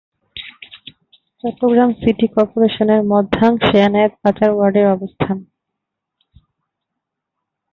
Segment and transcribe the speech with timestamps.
[1.39, 5.37] Chittagong city কর্পোরেশনের মধ্যাংশে এনায়েত বাজার ওয়ার্ডের অবস্থান।